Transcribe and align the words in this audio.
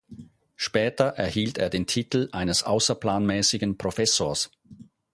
Später 0.55 1.09
erhielt 1.09 1.59
er 1.59 1.69
den 1.69 1.85
Titel 1.85 2.27
eines 2.31 2.63
außerplanmäßigen 2.63 3.77
Professors. 3.77 4.49